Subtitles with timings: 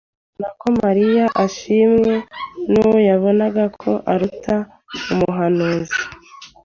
[0.27, 2.13] Abona ko Mariya ashimwe
[2.71, 4.55] n'uwo yabonaga ko aruta
[5.11, 5.99] umuhanuzi;